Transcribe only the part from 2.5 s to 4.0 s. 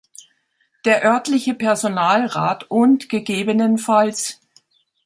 und ggf.